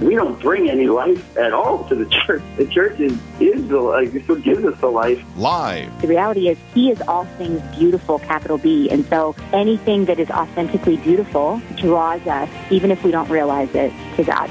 We 0.00 0.14
don't 0.14 0.40
bring 0.40 0.70
any 0.70 0.86
life 0.86 1.36
at 1.36 1.52
all 1.52 1.84
to 1.88 1.94
the 1.94 2.06
church. 2.26 2.42
The 2.56 2.66
church 2.66 2.98
is, 3.00 3.18
is 3.38 3.68
the 3.68 3.78
life. 3.78 4.14
It's 4.14 4.26
what 4.26 4.42
gives 4.42 4.64
us 4.64 4.80
the 4.80 4.88
life. 4.88 5.22
Live. 5.36 6.00
The 6.00 6.08
reality 6.08 6.48
is, 6.48 6.56
He 6.72 6.90
is 6.90 7.02
all 7.02 7.26
things 7.36 7.60
beautiful, 7.76 8.18
capital 8.18 8.56
B. 8.56 8.88
And 8.90 9.04
so 9.06 9.36
anything 9.52 10.06
that 10.06 10.18
is 10.18 10.30
authentically 10.30 10.96
beautiful 10.96 11.60
draws 11.76 12.26
us, 12.26 12.48
even 12.70 12.90
if 12.90 13.04
we 13.04 13.10
don't 13.10 13.28
realize 13.28 13.74
it, 13.74 13.92
to 14.16 14.24
God. 14.24 14.48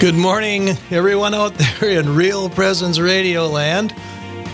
Good 0.00 0.14
morning, 0.14 0.70
everyone 0.90 1.34
out 1.34 1.54
there 1.54 1.98
in 1.98 2.14
Real 2.14 2.48
Presence 2.48 2.98
Radio 2.98 3.46
Land. 3.46 3.94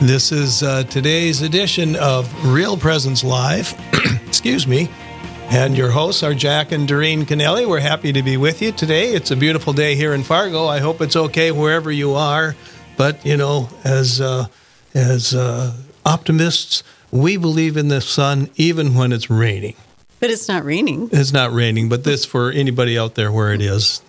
This 0.01 0.33
is 0.33 0.63
uh, 0.63 0.83
today's 0.85 1.43
edition 1.43 1.95
of 1.95 2.33
Real 2.45 2.77
Presence 2.77 3.23
Live. 3.23 3.73
Excuse 4.27 4.67
me. 4.67 4.89
And 5.51 5.77
your 5.77 5.91
hosts 5.91 6.23
are 6.23 6.33
Jack 6.33 6.71
and 6.71 6.87
Doreen 6.87 7.27
Kennelly. 7.27 7.67
We're 7.67 7.81
happy 7.81 8.13
to 8.13 8.23
be 8.23 8.37
with 8.37 8.63
you 8.63 8.71
today. 8.71 9.13
It's 9.13 9.33
a 9.33 9.37
beautiful 9.37 9.73
day 9.73 9.97
here 9.97 10.15
in 10.15 10.23
Fargo. 10.23 10.67
I 10.67 10.79
hope 10.79 11.01
it's 11.01 11.17
okay 11.17 11.51
wherever 11.51 11.91
you 11.91 12.13
are. 12.15 12.55
But 12.97 13.27
you 13.27 13.37
know, 13.37 13.69
as 13.83 14.21
uh, 14.21 14.47
as 14.95 15.35
uh, 15.35 15.75
optimists, 16.07 16.85
we 17.11 17.37
believe 17.37 17.77
in 17.77 17.89
the 17.89 18.01
sun 18.01 18.49
even 18.55 18.95
when 18.95 19.11
it's 19.13 19.29
raining. 19.29 19.75
But 20.21 20.31
it's 20.31 20.47
not 20.47 20.65
raining. 20.65 21.09
It's 21.13 21.33
not 21.33 21.53
raining, 21.53 21.89
but 21.89 22.05
this 22.05 22.25
for 22.25 22.53
anybody 22.53 22.97
out 22.97 23.17
there 23.17 23.33
where 23.33 23.53
it 23.53 23.61
is. 23.61 24.03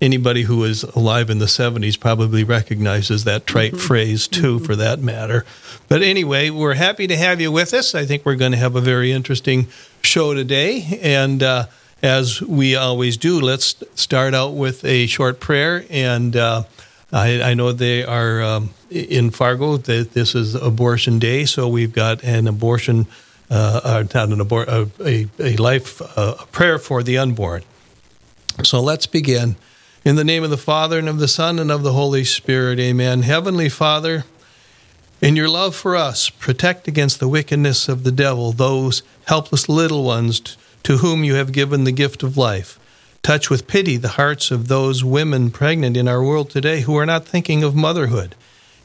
Anybody 0.00 0.44
who 0.44 0.56
was 0.56 0.82
alive 0.82 1.28
in 1.28 1.40
the 1.40 1.44
70s 1.44 2.00
probably 2.00 2.42
recognizes 2.42 3.24
that 3.24 3.46
trite 3.46 3.72
Mm-hmm. 3.72 3.86
phrase 3.86 4.26
too, 4.26 4.58
for 4.58 4.74
that 4.74 5.00
matter. 5.00 5.44
But 5.88 6.00
anyway, 6.02 6.48
we're 6.48 6.72
happy 6.72 7.06
to 7.06 7.16
have 7.18 7.38
you 7.38 7.52
with 7.52 7.74
us. 7.74 7.94
I 7.94 8.06
think 8.06 8.24
we're 8.24 8.36
going 8.36 8.52
to 8.52 8.58
have 8.58 8.74
a 8.74 8.80
very 8.80 9.12
interesting 9.12 9.66
show 10.02 10.34
today. 10.34 11.00
And 11.02 11.42
uh, 11.42 11.66
as 12.02 12.40
we 12.40 12.76
always 12.76 13.16
do, 13.16 13.40
let's 13.40 13.74
start 13.94 14.34
out 14.34 14.54
with 14.54 14.84
a 14.84 15.06
short 15.06 15.40
prayer. 15.40 15.84
And 15.90 16.36
uh, 16.36 16.64
I, 17.12 17.42
I 17.42 17.54
know 17.54 17.72
they 17.72 18.04
are 18.04 18.42
um, 18.42 18.70
in 18.90 19.30
Fargo. 19.30 19.76
That 19.76 20.12
this 20.12 20.34
is 20.34 20.54
Abortion 20.54 21.18
Day, 21.18 21.44
so 21.44 21.68
we've 21.68 21.92
got 21.92 22.22
an 22.22 22.46
abortion, 22.46 23.06
uh, 23.50 23.80
uh, 23.82 24.04
not 24.14 24.28
an 24.28 24.38
abor- 24.38 24.90
a, 25.00 25.28
a 25.42 25.56
life 25.56 26.00
uh, 26.16 26.36
a 26.40 26.46
prayer 26.46 26.78
for 26.78 27.02
the 27.02 27.18
unborn. 27.18 27.62
So 28.62 28.80
let's 28.80 29.06
begin. 29.06 29.56
In 30.02 30.16
the 30.16 30.24
name 30.24 30.44
of 30.44 30.50
the 30.50 30.56
Father, 30.56 30.98
and 30.98 31.08
of 31.08 31.18
the 31.18 31.28
Son, 31.28 31.58
and 31.58 31.70
of 31.70 31.82
the 31.82 31.92
Holy 31.92 32.24
Spirit, 32.24 32.78
amen. 32.78 33.22
Heavenly 33.22 33.68
Father, 33.68 34.24
in 35.20 35.36
your 35.36 35.48
love 35.48 35.76
for 35.76 35.96
us, 35.96 36.30
protect 36.30 36.88
against 36.88 37.20
the 37.20 37.28
wickedness 37.28 37.88
of 37.88 38.04
the 38.04 38.12
devil 38.12 38.52
those 38.52 39.02
helpless 39.26 39.68
little 39.68 40.02
ones 40.02 40.56
to 40.82 40.98
whom 40.98 41.24
you 41.24 41.34
have 41.34 41.52
given 41.52 41.84
the 41.84 41.92
gift 41.92 42.22
of 42.22 42.36
life. 42.36 42.78
Touch 43.22 43.50
with 43.50 43.66
pity 43.66 43.96
the 43.96 44.16
hearts 44.20 44.50
of 44.50 44.68
those 44.68 45.04
women 45.04 45.50
pregnant 45.50 45.96
in 45.96 46.08
our 46.08 46.24
world 46.24 46.48
today 46.48 46.80
who 46.80 46.96
are 46.96 47.04
not 47.04 47.26
thinking 47.26 47.62
of 47.62 47.74
motherhood. 47.74 48.34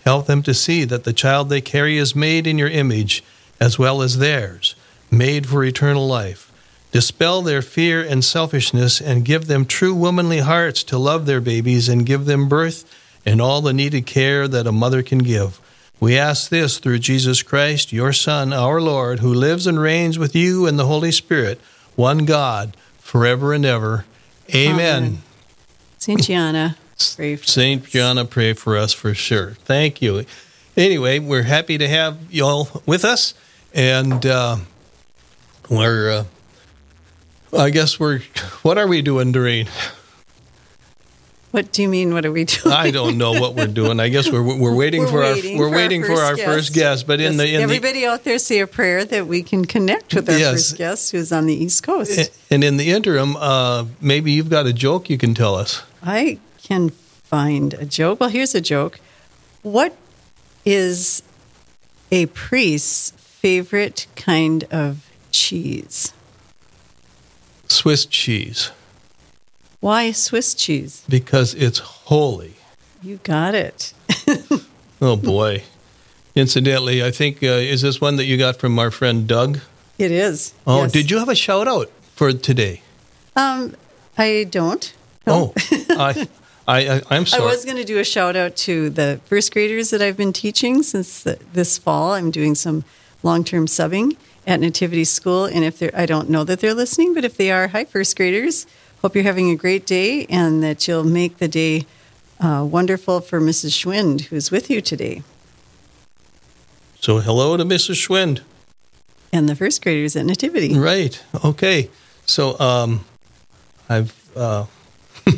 Help 0.04 0.28
them 0.28 0.44
to 0.44 0.54
see 0.54 0.84
that 0.84 1.06
the 1.06 1.14
child 1.14 1.50
they 1.50 1.62
carry 1.62 1.98
is 1.98 2.16
made 2.16 2.46
in 2.46 2.58
your 2.58 2.70
image 2.70 3.24
as 3.60 3.80
well 3.80 4.02
as 4.02 4.18
theirs, 4.18 4.76
made 5.10 5.48
for 5.48 5.64
eternal 5.64 6.06
life. 6.06 6.52
Dispel 6.92 7.42
their 7.42 7.62
fear 7.62 8.02
and 8.02 8.24
selfishness 8.24 9.02
and 9.02 9.26
give 9.26 9.48
them 9.48 9.66
true 9.66 9.94
womanly 9.94 10.40
hearts 10.40 10.84
to 10.84 10.98
love 10.98 11.26
their 11.26 11.42
babies 11.42 11.88
and 11.90 12.06
give 12.06 12.26
them 12.26 12.50
birth 12.50 12.84
and 13.26 13.42
all 13.42 13.62
the 13.62 13.74
needed 13.74 14.06
care 14.06 14.48
that 14.48 14.68
a 14.68 14.72
mother 14.72 15.02
can 15.02 15.20
give. 15.20 15.60
We 16.00 16.18
ask 16.18 16.50
this 16.50 16.78
through 16.78 17.00
Jesus 17.00 17.42
Christ, 17.42 17.94
your 17.94 18.14
Son, 18.14 18.52
our 18.52 18.82
Lord, 18.82 19.20
who 19.20 19.34
lives 19.34 19.66
and 19.66 19.80
reigns 19.80 20.20
with 20.20 20.36
you 20.36 20.66
and 20.66 20.78
the 20.78 20.86
Holy 20.86 21.12
Spirit, 21.12 21.60
one 21.96 22.26
God, 22.26 22.76
forever 23.00 23.54
and 23.54 23.66
ever. 23.66 24.06
Amen. 24.54 24.76
Amen. 24.80 25.18
Saint 25.98 26.24
Gianna, 26.24 26.78
pray 27.16 27.36
for 27.36 27.46
Saint 27.46 27.84
us. 27.84 27.90
Gianna, 27.90 28.26
pray 28.26 28.54
for 28.54 28.78
us 28.78 28.94
for 28.94 29.14
sure. 29.14 29.52
Thank 29.52 30.02
you. 30.02 30.26
Anyway, 30.78 31.20
we're 31.20 31.44
happy 31.44 31.78
to 31.78 31.88
have 31.88 32.18
you 32.30 32.46
all 32.46 32.68
with 32.86 33.06
us, 33.06 33.34
and 33.74 34.26
uh, 34.26 34.58
we're. 35.70 36.12
Uh, 36.12 36.24
I 37.58 37.70
guess 37.70 38.00
we're. 38.00 38.20
What 38.62 38.78
are 38.78 38.88
we 38.88 39.02
doing, 39.02 39.32
Doreen? 39.32 39.68
What 41.56 41.72
do 41.72 41.82
you 41.84 41.88
mean? 41.88 42.14
What 42.14 42.26
are 42.26 42.34
we 42.34 42.44
doing? 42.44 42.76
I 42.76 42.92
don't 42.92 43.18
know 43.18 43.32
what 43.40 43.56
we're 43.56 43.68
doing. 43.68 44.02
I 44.02 44.10
guess 44.10 44.30
we're 44.30 44.44
we're 44.44 44.76
waiting 44.84 45.04
We're 45.04 45.08
for 45.08 45.20
waiting 45.22 45.54
our 45.54 45.60
we're 45.62 45.70
for 45.70 45.74
our 45.74 45.82
waiting 45.82 46.02
for 46.02 46.08
first 46.10 46.22
our 46.24 46.36
guest. 46.36 46.46
first 46.48 46.74
guest. 46.74 47.08
But 47.08 47.22
in 47.22 47.38
the 47.38 47.46
in 47.48 47.56
the 47.60 47.64
everybody 47.64 48.06
out 48.06 48.26
there 48.26 48.38
say 48.40 48.60
a 48.60 48.68
prayer 48.68 49.06
that 49.06 49.26
we 49.26 49.42
can 49.42 49.64
connect 49.64 50.14
with 50.14 50.30
our 50.30 50.38
Yes. 50.38 50.52
first 50.52 50.78
guest 50.78 51.12
who's 51.14 51.32
on 51.32 51.46
the 51.46 51.54
East 51.54 51.82
Coast. 51.84 52.30
and 52.52 52.62
in 52.62 52.76
the 52.76 52.90
interim, 52.90 53.38
uh, 53.38 53.86
maybe 54.02 54.34
you've 54.34 54.50
got 54.50 54.66
a 54.66 54.74
joke 54.74 55.10
you 55.10 55.18
can 55.18 55.34
tell 55.34 55.56
us. 55.56 55.82
I 56.04 56.40
can 56.62 56.90
find 56.90 57.74
a 57.76 57.86
joke. 57.86 58.20
Well, 58.20 58.28
here's 58.30 58.54
a 58.54 58.60
joke. 58.60 59.00
What 59.62 59.96
is 60.66 61.24
a 62.12 62.26
priest's 62.26 63.12
favorite 63.12 64.08
kind 64.18 64.66
of 64.72 65.10
cheese? 65.32 66.12
Swiss 67.70 68.06
cheese 68.06 68.72
Why 69.80 70.12
Swiss 70.12 70.54
cheese? 70.54 71.04
because 71.10 71.54
it's 71.54 71.80
holy. 71.80 72.56
You 73.04 73.20
got 73.24 73.56
it. 73.56 73.94
Oh 75.02 75.18
boy! 75.18 75.62
Incidentally, 76.36 77.04
I 77.04 77.12
think 77.12 77.44
uh, 77.44 77.48
is 77.48 77.82
this 77.82 78.00
one 78.00 78.16
that 78.16 78.24
you 78.26 78.38
got 78.38 78.56
from 78.56 78.80
our 78.80 78.90
friend 78.90 79.28
Doug? 79.28 79.60
It 80.00 80.10
is. 80.10 80.54
Oh, 80.66 80.84
Yes. 80.84 80.92
did 80.94 81.12
you 81.12 81.20
have 81.20 81.28
a 81.30 81.36
shout 81.36 81.68
out 81.68 81.90
for 82.16 82.32
today? 82.32 82.82
Um, 83.36 83.76
I 84.18 84.46
don't. 84.50 84.94
Oh, 85.28 85.54
I, 85.90 86.28
I, 86.68 86.78
I, 86.96 87.02
I'm 87.12 87.26
I 87.34 87.40
was 87.42 87.66
going 87.66 87.76
to 87.78 87.84
do 87.84 88.00
a 88.00 88.06
shout 88.06 88.38
out 88.38 88.56
to 88.68 88.90
the 88.90 89.20
first 89.26 89.52
graders 89.52 89.90
that 89.90 90.02
I've 90.02 90.18
been 90.18 90.34
teaching 90.34 90.82
since 90.82 91.24
the, 91.24 91.38
this 91.52 91.78
fall. 91.78 92.14
I'm 92.14 92.32
doing 92.32 92.56
some 92.56 92.86
long 93.22 93.44
term 93.44 93.66
subbing 93.68 94.16
at 94.48 94.62
Nativity 94.62 95.04
School, 95.04 95.44
and 95.46 95.66
if 95.66 95.78
they're, 95.78 95.92
I 95.94 96.06
don't 96.06 96.30
know 96.30 96.46
that 96.46 96.62
they're 96.62 96.74
listening, 96.74 97.14
but 97.14 97.26
if 97.26 97.36
they 97.36 97.52
are, 97.52 97.68
hi, 97.68 97.84
first 97.84 98.16
graders. 98.16 98.66
Hope 99.06 99.14
you're 99.14 99.24
having 99.24 99.52
a 99.52 99.56
great 99.56 99.86
day 99.86 100.26
and 100.32 100.64
that 100.64 100.88
you'll 100.88 101.04
make 101.04 101.38
the 101.38 101.48
day 101.48 101.86
uh, 102.40 102.66
wonderful 102.68 103.22
for 103.22 103.40
Mrs. 103.40 103.70
Schwind, 103.80 104.22
who's 104.22 104.50
with 104.50 104.68
you 104.68 104.82
today, 104.82 105.22
so 107.00 107.20
hello 107.20 107.56
to 107.56 107.64
Mrs. 107.64 108.04
Schwind. 108.04 108.42
and 109.32 109.48
the 109.48 109.56
first 109.56 109.84
graders 109.84 110.16
at 110.16 110.26
Nativity. 110.26 110.76
Right. 110.76 111.24
Okay. 111.46 111.92
So 112.26 112.60
um, 112.60 113.06
I've 113.88 114.12
uh, 114.36 114.66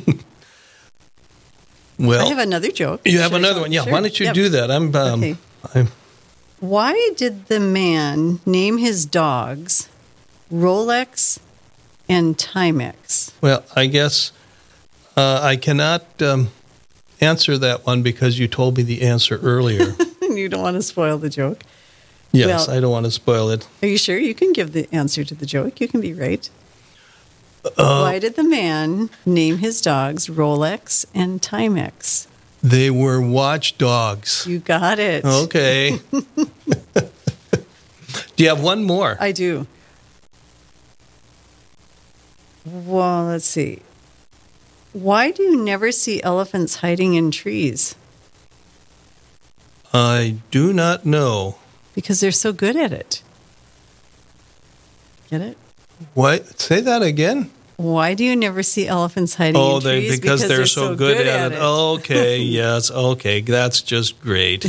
well. 2.00 2.26
I 2.26 2.30
have 2.30 2.38
another 2.38 2.72
joke. 2.72 3.02
you 3.04 3.20
have 3.20 3.32
Should 3.32 3.40
another 3.42 3.60
one. 3.60 3.74
Yeah. 3.74 3.84
Sure. 3.84 3.92
Why 3.92 4.00
don't 4.00 4.18
you 4.18 4.28
Yep. 4.28 4.34
do 4.36 4.48
that? 4.48 4.72
I'm. 4.72 4.96
Um, 4.96 5.24
Okay. 5.24 5.36
I'm 5.76 5.90
Why 6.62 7.12
did 7.18 7.48
the 7.48 7.60
man 7.60 8.40
name 8.46 8.78
his 8.78 9.06
dogs 9.06 9.90
Rolex 10.50 11.40
and 12.10 12.38
Timex? 12.38 13.32
well. 13.42 13.64
I 13.76 13.88
guess 13.88 14.32
uh, 15.16 15.40
I 15.44 15.56
cannot 15.56 16.04
um, 16.22 16.50
answer 17.22 17.58
that 17.58 17.86
one 17.86 18.04
because 18.04 18.38
you 18.40 18.48
told 18.48 18.78
me 18.78 18.84
the 18.84 19.02
answer 19.02 19.38
earlier. 19.38 19.96
you 20.22 20.48
don't 20.50 20.62
want 20.62 20.76
to 20.76 20.82
spoil 20.84 21.18
the 21.18 21.30
joke. 21.30 21.64
yes, 22.32 22.68
Well- 22.68 22.78
I 22.78 22.80
don't 22.80 22.92
want 22.92 23.06
to 23.06 23.12
spoil 23.12 23.50
it. 23.50 23.68
Are 23.82 23.88
you 23.88 23.98
sure 23.98 24.18
you 24.18 24.34
can 24.36 24.54
give 24.54 24.74
the 24.74 24.88
answer 24.92 25.24
to 25.24 25.34
the 25.36 25.46
joke? 25.46 25.80
You 25.82 25.88
can 25.88 26.02
be 26.02 26.14
right. 26.14 26.50
Uh, 27.66 28.02
Why 28.02 28.20
did 28.20 28.36
the 28.36 28.44
man 28.44 29.10
name 29.26 29.58
his 29.58 29.82
dogs 29.82 30.28
Rolex 30.28 31.06
and 31.14 31.42
Timex? 31.42 32.28
They 32.64 32.90
were 32.90 33.20
watchdogs. 33.22 34.46
You 34.48 34.60
got 34.60 35.00
it. 35.00 35.26
Okay. 35.26 36.00
Do 38.36 38.44
you 38.44 38.50
have 38.50 38.62
one 38.64 38.84
more? 38.84 39.18
I 39.20 39.32
do. 39.32 39.68
Well, 42.68 43.26
let's 43.26 43.46
see. 43.46 43.82
Why 44.92 45.32
do 45.32 45.44
you 45.44 45.56
never 45.64 45.92
see 45.92 46.22
elephants 46.22 46.78
hiding 46.78 47.14
in 47.14 47.32
trees? 47.32 47.96
I 49.94 50.38
do 50.52 50.74
not 50.74 51.06
know. 51.06 51.58
Because 51.96 52.20
they're 52.20 52.32
so 52.32 52.52
good 52.52 52.76
at 52.76 52.92
it. 52.92 53.24
Get 55.30 55.42
it? 55.42 55.58
What? 56.14 56.60
Say 56.60 56.82
that 56.82 57.02
again. 57.02 57.52
Why 57.78 58.16
do 58.16 58.26
you 58.26 58.36
never 58.36 58.64
see 58.64 58.88
elephants 58.88 59.36
hiding 59.36 59.56
Oh, 59.62 59.78
in 59.78 59.84
they 59.84 60.00
trees? 60.08 60.20
because, 60.20 60.48
they're, 60.48 60.66
so, 60.66 60.96
good, 60.96 61.26
at, 61.26 61.52
it. 61.54 61.60
Okay, 61.60 62.40
yes, 62.42 62.90
okay, 62.90 63.42
that's 63.42 63.82
just 63.82 64.20
great. 64.20 64.66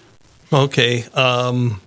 okay, 0.52 1.04
um, 1.14 1.80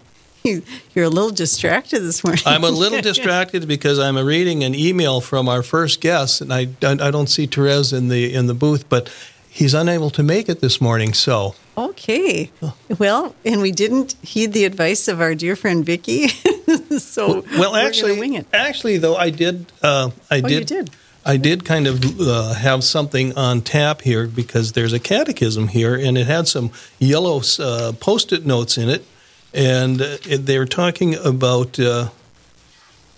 You're 0.96 1.06
a 1.06 1.10
little 1.10 1.32
distracted 1.32 2.00
this 2.02 2.24
morning. 2.24 2.44
I'm 2.46 2.64
a 2.64 2.70
little 2.70 3.02
distracted 3.12 3.68
because 3.68 4.00
I'm 4.00 4.18
reading 4.18 4.64
an 4.64 4.76
email 4.76 5.22
from 5.22 5.48
our 5.50 5.64
first 5.64 6.02
guest, 6.02 6.42
and 6.42 6.54
I, 6.54 6.68
I 6.82 7.12
don't 7.12 7.28
see 7.30 7.46
Therese 7.48 7.94
in 7.94 8.08
the 8.10 8.34
in 8.34 8.48
the 8.48 8.54
booth, 8.54 8.90
but 8.90 9.12
he's 9.50 9.74
unable 9.74 10.10
to 10.12 10.24
make 10.24 10.50
it 10.50 10.60
this 10.62 10.80
morning. 10.82 11.14
So 11.14 11.56
Okay. 11.78 12.52
Well, 12.98 13.36
and 13.46 13.62
we 13.62 13.72
didn't 13.72 14.16
heed 14.22 14.52
the 14.54 14.66
advice 14.66 15.08
of 15.08 15.22
our 15.22 15.34
dear 15.34 15.56
friend 15.56 15.86
Vicky. 15.86 16.28
so 16.98 17.46
well, 17.58 17.72
we're 17.72 17.88
actually, 17.88 18.10
gonna 18.12 18.20
wing 18.20 18.34
it. 18.34 18.48
actually 18.54 18.98
though, 18.98 19.16
I 19.16 19.30
did. 19.30 19.72
Uh, 19.82 20.12
I 20.30 20.40
Oh, 20.40 20.48
did. 20.48 20.68
did. 20.68 20.90
I 21.26 21.38
did 21.38 21.64
kind 21.66 21.86
of 21.86 22.20
uh, 22.20 22.54
have 22.54 22.84
something 22.84 23.38
on 23.38 23.62
tap 23.62 24.02
here 24.02 24.26
because 24.26 24.72
there's 24.72 24.94
a 24.94 25.00
catechism 25.00 25.68
here, 25.68 25.94
and 25.96 26.18
it 26.18 26.28
had 26.28 26.48
some 26.48 26.72
yellow 26.98 27.42
uh, 27.60 27.92
post-it 28.00 28.46
notes 28.46 28.78
in 28.78 28.90
it, 28.90 29.06
and 29.54 30.02
uh, 30.02 30.18
they're 30.40 30.66
talking 30.66 31.16
about 31.16 31.80
uh, 31.80 32.10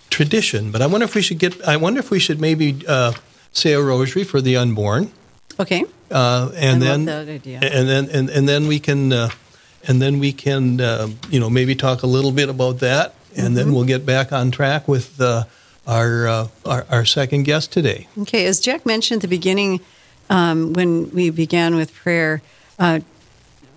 tradition. 0.09 0.71
But 0.71 0.81
I 0.81 0.87
wonder 0.87 1.05
if 1.05 1.15
we 1.15 1.21
should 1.21 1.39
get. 1.39 1.61
I 1.63 1.77
wonder 1.77 1.99
if 1.99 2.11
we 2.11 2.19
should 2.19 2.39
maybe 2.39 2.83
uh, 2.87 3.13
say 3.51 3.73
a 3.73 3.81
rosary 3.81 4.23
for 4.23 4.41
the 4.41 4.57
unborn, 4.57 5.11
Okay. 5.59 5.83
uh, 6.09 6.51
and 6.55 6.83
I 6.83 6.87
then 6.87 7.05
love 7.05 7.25
that 7.25 7.31
idea. 7.33 7.59
and 7.61 7.87
then 7.89 8.09
and, 8.11 8.29
and 8.29 8.47
then 8.47 8.67
we 8.67 8.79
can 8.79 9.11
uh, 9.13 9.29
and 9.87 10.01
then 10.01 10.19
we 10.19 10.31
can 10.33 10.79
uh, 10.81 11.07
you 11.29 11.39
know 11.39 11.49
maybe 11.49 11.75
talk 11.75 12.03
a 12.03 12.07
little 12.07 12.31
bit 12.31 12.49
about 12.49 12.79
that, 12.79 13.13
and 13.35 13.47
Mm-hmm. 13.47 13.55
then 13.55 13.73
we'll 13.73 13.85
get 13.85 14.05
back 14.05 14.31
on 14.31 14.51
track 14.51 14.87
with 14.87 15.19
uh, 15.21 15.43
our, 15.87 16.27
uh, 16.27 16.47
our 16.65 16.85
our 16.89 17.05
second 17.05 17.43
guest 17.43 17.71
today. 17.71 18.07
Okay, 18.19 18.45
as 18.45 18.59
Jack 18.59 18.85
mentioned 18.85 19.19
at 19.23 19.29
the 19.29 19.35
beginning, 19.37 19.79
um, 20.29 20.73
when 20.73 21.09
we 21.11 21.29
began 21.29 21.75
with 21.75 21.93
prayer, 21.93 22.41
uh, 22.79 22.99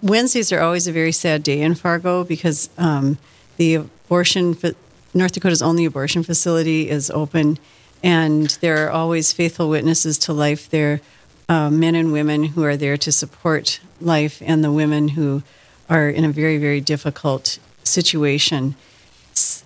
Wednesdays 0.04 0.52
are 0.52 0.60
always 0.60 0.86
a 0.86 0.92
very 0.92 1.12
sad 1.12 1.42
day 1.42 1.62
in 1.62 1.74
Fargo 1.74 2.24
because 2.24 2.68
um, 2.76 3.16
the 3.56 3.76
abortion, 3.76 4.54
North 5.14 5.32
Dakota's 5.32 5.62
only 5.62 5.86
abortion 5.86 6.22
facility 6.22 6.90
is 6.90 7.10
open, 7.10 7.58
and 8.02 8.50
there 8.60 8.86
are 8.86 8.90
always 8.90 9.32
faithful 9.32 9.70
witnesses 9.70 10.18
to 10.18 10.34
life 10.34 10.68
there, 10.68 11.00
uh, 11.48 11.70
men 11.70 11.94
and 11.94 12.12
women 12.12 12.44
who 12.44 12.62
are 12.64 12.76
there 12.76 12.98
to 12.98 13.10
support 13.10 13.80
life, 13.98 14.42
and 14.44 14.62
the 14.62 14.70
women 14.70 15.08
who 15.08 15.42
are 15.88 16.10
in 16.10 16.22
a 16.22 16.28
very, 16.30 16.58
very 16.58 16.82
difficult 16.82 17.58
situation. 17.82 18.74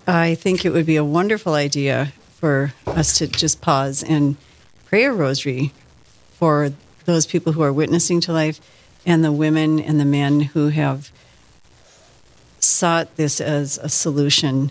I 0.07 0.37
think 0.37 0.65
it 0.65 0.71
would 0.71 0.87
be 0.87 0.95
a 0.95 1.05
wonderful 1.05 1.55
idea 1.55 2.13
for 2.37 2.75
us 2.87 3.19
to 3.19 3.27
just 3.27 3.61
pause 3.61 4.05
and 4.05 4.37
pray 4.85 5.03
a 5.03 5.13
rosary 5.13 5.73
for 6.31 6.71
those 7.07 7.27
people 7.27 7.55
who 7.55 7.63
are 7.63 7.73
witnessing 7.73 8.21
to 8.21 8.33
life 8.33 8.61
and 9.09 9.25
the 9.25 9.33
women 9.33 9.81
and 9.81 9.99
the 9.99 10.05
men 10.05 10.41
who 10.41 10.69
have 10.69 11.11
sought 12.61 13.17
this 13.17 13.41
as 13.41 13.79
a 13.79 13.89
solution 13.89 14.71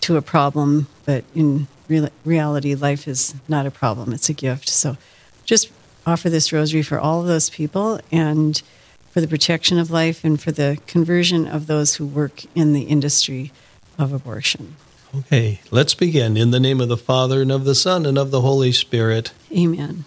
to 0.00 0.16
a 0.16 0.22
problem, 0.22 0.86
but 1.04 1.24
in 1.34 1.66
real, 1.86 2.08
reality, 2.24 2.74
life 2.74 3.06
is 3.06 3.34
not 3.48 3.66
a 3.66 3.70
problem, 3.70 4.14
it's 4.14 4.30
a 4.30 4.32
gift. 4.32 4.70
So 4.70 4.96
just 5.44 5.70
offer 6.06 6.30
this 6.30 6.54
rosary 6.54 6.80
for 6.80 6.98
all 6.98 7.20
of 7.20 7.26
those 7.26 7.50
people 7.50 8.00
and 8.10 8.62
for 9.10 9.20
the 9.20 9.28
protection 9.28 9.78
of 9.78 9.90
life 9.90 10.24
and 10.24 10.40
for 10.40 10.52
the 10.52 10.78
conversion 10.86 11.46
of 11.46 11.66
those 11.66 11.96
who 11.96 12.06
work 12.06 12.44
in 12.54 12.72
the 12.72 12.84
industry 12.84 13.52
of 13.98 14.10
abortion. 14.10 14.76
Okay, 15.14 15.60
let's 15.70 15.94
begin. 15.94 16.38
In 16.38 16.50
the 16.50 16.60
name 16.60 16.80
of 16.80 16.88
the 16.88 16.96
Father 16.96 17.42
and 17.42 17.52
of 17.52 17.64
the 17.64 17.74
Son 17.74 18.06
and 18.06 18.16
of 18.16 18.30
the 18.30 18.40
Holy 18.40 18.72
Spirit. 18.72 19.32
Amen. 19.54 20.06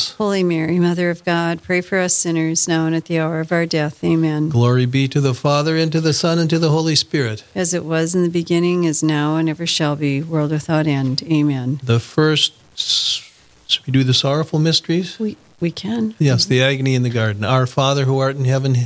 Holy 0.00 0.42
Mary, 0.42 0.78
Mother 0.78 1.10
of 1.10 1.24
God, 1.24 1.62
pray 1.62 1.80
for 1.80 1.98
us 1.98 2.14
sinners 2.14 2.66
now 2.66 2.86
and 2.86 2.94
at 2.94 3.04
the 3.04 3.18
hour 3.18 3.40
of 3.40 3.52
our 3.52 3.66
death. 3.66 4.02
Amen. 4.02 4.48
Glory 4.48 4.86
be 4.86 5.08
to 5.08 5.20
the 5.20 5.34
Father, 5.34 5.76
and 5.76 5.92
to 5.92 6.00
the 6.00 6.12
Son, 6.12 6.38
and 6.38 6.48
to 6.50 6.58
the 6.58 6.70
Holy 6.70 6.94
Spirit. 6.94 7.44
As 7.54 7.74
it 7.74 7.84
was 7.84 8.14
in 8.14 8.22
the 8.22 8.30
beginning, 8.30 8.84
is 8.84 9.02
now, 9.02 9.36
and 9.36 9.48
ever 9.48 9.66
shall 9.66 9.96
be, 9.96 10.22
world 10.22 10.50
without 10.50 10.86
end. 10.86 11.22
Amen. 11.24 11.80
The 11.82 12.00
first, 12.00 12.54
should 12.76 13.86
we 13.86 13.92
do 13.92 14.04
the 14.04 14.14
sorrowful 14.14 14.58
mysteries? 14.58 15.18
We 15.18 15.36
we 15.62 15.70
can. 15.70 16.14
Yes, 16.18 16.44
the 16.44 16.60
agony 16.62 16.94
in 16.96 17.04
the 17.04 17.08
garden. 17.08 17.44
Our 17.44 17.66
Father 17.66 18.04
who 18.04 18.18
art 18.18 18.34
in 18.34 18.44
heaven, 18.44 18.76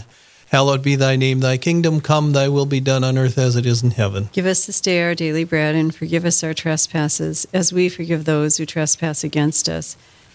hallowed 0.50 0.82
be 0.82 0.94
thy 0.94 1.16
name. 1.16 1.40
Thy 1.40 1.56
kingdom 1.56 2.02
come, 2.02 2.32
thy 2.32 2.48
will 2.48 2.66
be 2.66 2.80
done 2.80 3.02
on 3.02 3.16
earth 3.16 3.38
as 3.38 3.56
it 3.56 3.64
is 3.64 3.82
in 3.82 3.92
heaven. 3.92 4.28
Give 4.32 4.44
us 4.44 4.66
this 4.66 4.80
day 4.82 5.02
our 5.02 5.14
daily 5.14 5.44
bread, 5.44 5.74
and 5.74 5.94
forgive 5.94 6.26
us 6.26 6.44
our 6.44 6.52
trespasses, 6.52 7.46
as 7.54 7.72
we 7.72 7.88
forgive 7.88 8.26
those 8.26 8.58
who 8.58 8.66
trespass 8.66 9.24
against 9.24 9.68
us. 9.70 9.96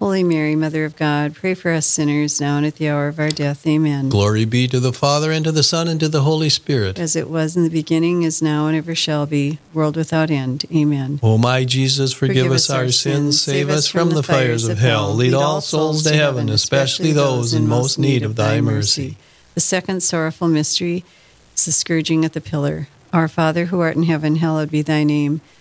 Holy 0.00 0.24
Mary, 0.24 0.56
Mother 0.56 0.84
of 0.84 0.96
God, 0.96 1.34
pray 1.34 1.54
for 1.54 1.70
us 1.70 1.86
sinners 1.86 2.40
now 2.40 2.56
and 2.56 2.66
at 2.66 2.76
the 2.76 2.88
hour 2.88 3.06
of 3.06 3.20
our 3.20 3.30
death. 3.30 3.64
Amen. 3.66 4.08
Glory 4.08 4.44
be 4.44 4.66
to 4.66 4.80
the 4.80 4.92
Father, 4.92 5.30
and 5.30 5.44
to 5.44 5.52
the 5.52 5.62
Son, 5.62 5.86
and 5.86 6.00
to 6.00 6.08
the 6.08 6.22
Holy 6.22 6.48
Spirit. 6.48 6.98
As 6.98 7.14
it 7.14 7.30
was 7.30 7.56
in 7.56 7.62
the 7.62 7.70
beginning, 7.70 8.22
is 8.22 8.42
now, 8.42 8.66
and 8.66 8.76
ever 8.76 8.94
shall 8.94 9.26
be, 9.26 9.58
world 9.72 9.96
without 9.96 10.30
end. 10.30 10.64
Amen. 10.74 11.20
O 11.22 11.38
my 11.38 11.64
Jesus, 11.64 12.12
forgive, 12.12 12.50
us 12.50 12.68
our 12.70 12.90
sins, 12.90 13.40
save 13.40 13.70
us 13.70 13.86
from 13.86 14.10
the 14.10 14.22
fires 14.22 14.66
of 14.66 14.78
hell. 14.78 15.14
Lead 15.14 15.34
all 15.34 15.60
souls 15.60 16.02
to 16.02 16.12
heaven, 16.12 16.48
especially 16.48 17.12
those 17.12 17.54
in 17.54 17.68
most 17.68 17.98
need 17.98 18.24
of 18.24 18.34
thy 18.36 18.60
mercy. 18.60 19.16
The 19.54 19.60
second 19.60 20.02
sorrowful 20.02 20.48
mystery 20.48 21.04
is 21.54 21.66
the 21.66 21.72
scourging 21.72 22.24
at 22.24 22.32
the 22.32 22.40
pillar. 22.40 22.88
Our 23.12 23.28
Father 23.28 23.66
who 23.66 23.80
art 23.80 23.96
in 23.96 24.04
heaven, 24.04 24.36
hallowed 24.36 24.70
be 24.70 24.82
thy 24.82 25.04
name. 25.04 25.40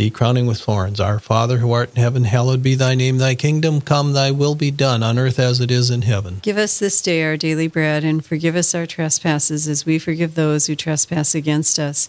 the 0.00 0.08
crowning 0.08 0.46
with 0.46 0.58
thorns. 0.58 0.98
Our 0.98 1.18
Father 1.18 1.58
who 1.58 1.72
art 1.72 1.90
in 1.90 1.96
heaven, 1.96 2.24
hallowed 2.24 2.62
be 2.62 2.74
thy 2.74 2.94
name. 2.94 3.18
Thy 3.18 3.34
kingdom 3.34 3.82
come, 3.82 4.14
thy 4.14 4.30
will 4.30 4.54
be 4.54 4.70
done 4.70 5.02
on 5.02 5.18
earth 5.18 5.38
as 5.38 5.60
it 5.60 5.70
is 5.70 5.90
in 5.90 6.00
heaven. 6.00 6.38
Give 6.40 6.56
us 6.56 6.78
this 6.78 7.02
day 7.02 7.22
our 7.22 7.36
daily 7.36 7.68
bread, 7.68 8.02
and 8.02 8.24
forgive 8.24 8.56
us 8.56 8.74
our 8.74 8.86
trespasses 8.86 9.68
as 9.68 9.84
we 9.84 9.98
forgive 9.98 10.36
those 10.36 10.68
who 10.68 10.74
trespass 10.74 11.34
against 11.34 11.78
us. 11.78 12.08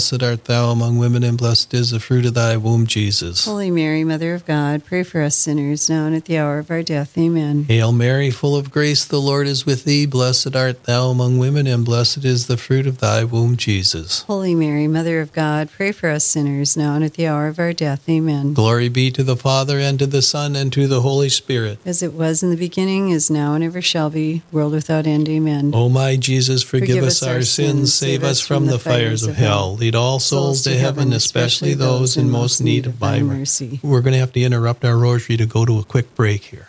blessed 0.00 0.22
art 0.22 0.46
thou 0.46 0.70
among 0.70 0.96
women, 0.96 1.22
and 1.22 1.36
blessed 1.36 1.74
is 1.74 1.90
the 1.90 2.00
fruit 2.00 2.24
of 2.24 2.32
thy 2.32 2.56
womb, 2.56 2.86
Jesus. 2.86 3.44
Holy 3.44 3.70
Mary, 3.70 4.02
Mother 4.02 4.32
of 4.32 4.46
God, 4.46 4.82
pray 4.82 5.02
for 5.02 5.20
us 5.20 5.36
sinners 5.36 5.90
now 5.90 6.06
and 6.06 6.16
at 6.16 6.24
the 6.24 6.38
hour 6.38 6.58
of 6.58 6.70
our 6.70 6.82
death. 6.82 7.18
Amen. 7.18 7.64
Hail 7.64 7.92
Mary, 7.92 8.30
full 8.30 8.56
of 8.56 8.70
grace, 8.70 9.04
the 9.04 9.20
Lord 9.20 9.46
is 9.46 9.66
with 9.66 9.84
thee. 9.84 10.06
Blessed 10.06 10.56
art 10.56 10.84
thou 10.84 11.10
among 11.10 11.36
women, 11.36 11.66
and 11.66 11.84
blessed 11.84 12.24
is 12.24 12.46
the 12.46 12.56
fruit 12.56 12.86
of 12.86 12.96
thy 12.96 13.24
womb, 13.24 13.58
Jesus. 13.58 14.22
Holy 14.22 14.54
Mary, 14.54 14.88
Mother 14.88 15.20
of 15.20 15.34
God, 15.34 15.68
pray 15.70 15.92
for 15.92 16.08
us 16.08 16.24
sinners 16.24 16.78
now 16.78 16.94
and 16.94 17.04
at 17.04 17.12
the 17.12 17.26
hour 17.26 17.46
of 17.48 17.58
our 17.58 17.74
death. 17.74 18.08
Amen. 18.08 18.54
Glory 18.54 18.88
be 18.88 19.10
to 19.10 19.22
the 19.22 19.36
Father, 19.36 19.78
and 19.78 19.98
to 19.98 20.06
the 20.06 20.22
Son, 20.22 20.56
and 20.56 20.72
to 20.72 20.86
the 20.86 21.02
Holy 21.02 21.28
Spirit. 21.28 21.78
As 21.84 22.02
it 22.02 22.14
was 22.14 22.42
in 22.42 22.48
the 22.48 22.56
beginning, 22.56 23.10
is 23.10 23.30
now, 23.30 23.52
and 23.52 23.62
ever 23.62 23.82
shall 23.82 24.08
be, 24.08 24.40
world 24.50 24.72
without 24.72 25.06
end. 25.06 25.28
Amen. 25.28 25.72
O 25.74 25.90
my 25.90 26.16
Jesus, 26.16 26.62
forgive, 26.62 26.88
Forgive 26.88 27.04
us 27.04 27.22
us 27.22 27.28
our 27.28 27.34
our 27.34 27.42
sins, 27.42 27.92
sins, 27.92 27.94
save 27.94 28.24
us 28.24 28.40
from 28.40 28.64
the 28.64 28.78
fires 28.78 29.24
of 29.24 29.36
hell. 29.36 29.76
Lead 29.90 29.96
all 29.96 30.20
souls 30.20 30.62
to 30.62 30.78
heaven, 30.78 31.12
especially 31.12 31.74
those 31.74 32.16
in 32.16 32.30
most 32.30 32.60
need 32.60 32.86
of 32.86 33.00
thy 33.00 33.18
mercy. 33.22 33.80
We're 33.82 34.02
going 34.02 34.12
to 34.12 34.20
have 34.20 34.32
to 34.34 34.40
interrupt 34.40 34.84
our 34.84 34.96
rosary 34.96 35.36
to 35.36 35.46
go 35.46 35.64
to 35.64 35.80
a 35.80 35.82
quick 35.82 36.14
break 36.14 36.44
here. 36.44 36.68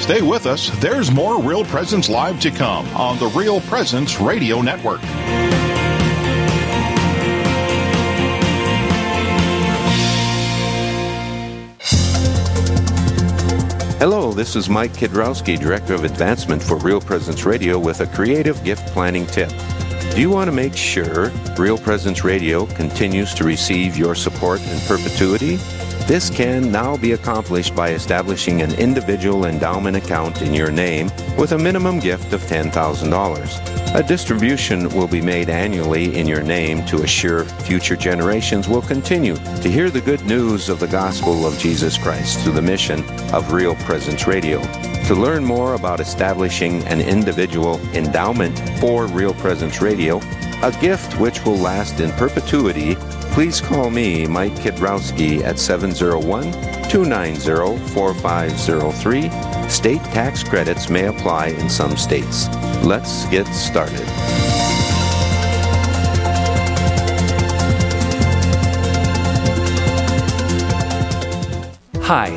Stay 0.00 0.22
with 0.22 0.46
us. 0.46 0.70
There's 0.80 1.10
more 1.10 1.42
Real 1.42 1.66
Presence 1.66 2.08
Live 2.08 2.40
to 2.40 2.50
come 2.50 2.88
on 2.96 3.18
the 3.18 3.26
Real 3.26 3.60
Presence 3.60 4.18
Radio 4.18 4.62
Network. 4.62 5.02
Hello, 14.00 14.32
this 14.32 14.56
is 14.56 14.70
Mike 14.70 14.94
Kidrowski, 14.94 15.60
Director 15.60 15.92
of 15.92 16.04
Advancement 16.04 16.62
for 16.62 16.78
Real 16.78 17.02
Presence 17.02 17.44
Radio, 17.44 17.78
with 17.78 18.00
a 18.00 18.06
creative 18.06 18.64
gift 18.64 18.86
planning 18.94 19.26
tip. 19.26 19.50
Do 20.14 20.22
you 20.22 20.30
want 20.30 20.48
to 20.48 20.52
make 20.52 20.74
sure 20.74 21.28
Real 21.58 21.76
Presence 21.76 22.24
Radio 22.24 22.64
continues 22.64 23.34
to 23.34 23.44
receive 23.44 23.98
your 23.98 24.14
support 24.14 24.62
in 24.62 24.80
perpetuity? 24.86 25.56
This 26.06 26.30
can 26.30 26.72
now 26.72 26.96
be 26.96 27.12
accomplished 27.12 27.76
by 27.76 27.90
establishing 27.90 28.62
an 28.62 28.72
individual 28.76 29.44
endowment 29.44 29.98
account 29.98 30.40
in 30.40 30.54
your 30.54 30.72
name 30.72 31.10
with 31.36 31.52
a 31.52 31.58
minimum 31.58 31.98
gift 31.98 32.32
of 32.32 32.40
$10,000. 32.44 33.79
A 33.92 34.04
distribution 34.04 34.88
will 34.90 35.08
be 35.08 35.20
made 35.20 35.50
annually 35.50 36.16
in 36.16 36.28
your 36.28 36.44
name 36.44 36.86
to 36.86 37.02
assure 37.02 37.44
future 37.44 37.96
generations 37.96 38.68
will 38.68 38.82
continue 38.82 39.34
to 39.34 39.68
hear 39.68 39.90
the 39.90 40.00
good 40.00 40.24
news 40.24 40.68
of 40.68 40.78
the 40.78 40.86
gospel 40.86 41.44
of 41.44 41.58
Jesus 41.58 41.98
Christ 41.98 42.38
through 42.38 42.52
the 42.52 42.62
mission 42.62 43.02
of 43.34 43.52
Real 43.52 43.74
Presence 43.74 44.28
Radio. 44.28 44.60
To 45.08 45.14
learn 45.16 45.44
more 45.44 45.74
about 45.74 45.98
establishing 45.98 46.84
an 46.84 47.00
individual 47.00 47.80
endowment 47.92 48.56
for 48.78 49.08
Real 49.08 49.34
Presence 49.34 49.82
Radio, 49.82 50.18
a 50.62 50.72
gift 50.80 51.18
which 51.18 51.44
will 51.44 51.58
last 51.58 51.98
in 51.98 52.12
perpetuity, 52.12 52.94
please 53.32 53.60
call 53.60 53.90
me, 53.90 54.24
Mike 54.24 54.54
Kidrowski, 54.54 55.42
at 55.42 55.58
701 55.58 56.52
290 56.88 57.88
4503. 57.88 59.59
State 59.70 60.02
tax 60.12 60.42
credits 60.42 60.90
may 60.90 61.06
apply 61.06 61.46
in 61.46 61.70
some 61.70 61.96
states. 61.96 62.48
Let's 62.82 63.24
get 63.28 63.46
started. 63.46 64.04
Hi, 72.02 72.36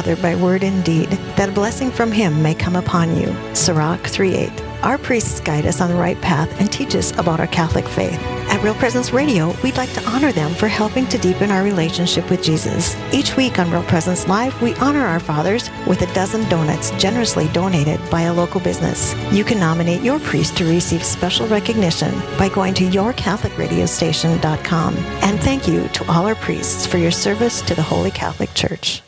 father 0.01 0.15
by 0.15 0.33
word 0.33 0.63
and 0.63 0.83
deed, 0.83 1.11
that 1.37 1.49
a 1.49 1.51
blessing 1.51 1.91
from 1.91 2.11
him 2.11 2.41
may 2.41 2.55
come 2.55 2.75
upon 2.75 3.15
you. 3.15 3.31
Sirach 3.53 4.01
3:8. 4.01 4.51
Our 4.81 4.97
priests 4.97 5.39
guide 5.39 5.67
us 5.67 5.79
on 5.79 5.91
the 5.91 5.95
right 5.95 6.19
path 6.21 6.49
and 6.59 6.71
teach 6.71 6.95
us 6.95 7.11
about 7.19 7.39
our 7.39 7.45
Catholic 7.45 7.87
faith. 7.87 8.19
At 8.49 8.63
Real 8.63 8.73
Presence 8.73 9.13
Radio, 9.13 9.53
we'd 9.61 9.77
like 9.77 9.93
to 9.93 10.03
honor 10.09 10.31
them 10.31 10.55
for 10.55 10.67
helping 10.67 11.05
to 11.09 11.19
deepen 11.19 11.51
our 11.51 11.61
relationship 11.61 12.27
with 12.31 12.41
Jesus. 12.41 12.95
Each 13.13 13.37
week 13.37 13.59
on 13.59 13.69
Real 13.69 13.83
Presence 13.83 14.27
Live, 14.27 14.59
we 14.59 14.73
honor 14.77 15.05
our 15.05 15.19
fathers 15.19 15.69
with 15.85 16.01
a 16.01 16.11
dozen 16.15 16.49
donuts 16.49 16.89
generously 16.97 17.47
donated 17.53 17.99
by 18.09 18.21
a 18.21 18.33
local 18.33 18.59
business. 18.59 19.13
You 19.31 19.43
can 19.43 19.59
nominate 19.59 20.01
your 20.01 20.19
priest 20.19 20.57
to 20.57 20.65
receive 20.65 21.03
special 21.03 21.45
recognition 21.47 22.11
by 22.39 22.49
going 22.49 22.73
to 22.73 22.89
yourcatholicradiostation.com. 22.89 24.97
And 25.27 25.39
thank 25.41 25.67
you 25.67 25.87
to 25.89 26.03
all 26.11 26.25
our 26.25 26.39
priests 26.47 26.87
for 26.87 26.97
your 26.97 27.11
service 27.11 27.61
to 27.67 27.75
the 27.75 27.83
Holy 27.83 28.09
Catholic 28.09 28.51
Church. 28.55 29.03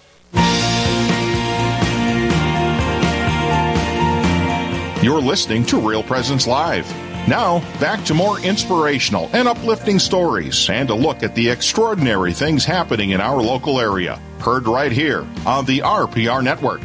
You're 5.03 5.19
listening 5.19 5.65
to 5.65 5.81
Real 5.81 6.01
Presence 6.01 6.47
Live. 6.47 6.89
Now, 7.27 7.59
back 7.81 8.05
to 8.05 8.13
more 8.13 8.39
inspirational 8.39 9.29
and 9.33 9.49
uplifting 9.49 9.99
stories 9.99 10.69
and 10.69 10.89
a 10.89 10.95
look 10.95 11.23
at 11.23 11.35
the 11.35 11.49
extraordinary 11.49 12.31
things 12.31 12.63
happening 12.63 13.09
in 13.09 13.19
our 13.19 13.41
local 13.41 13.81
area. 13.81 14.17
Heard 14.39 14.65
right 14.65 14.93
here 14.93 15.27
on 15.45 15.65
the 15.65 15.79
RPR 15.79 16.41
Network. 16.41 16.79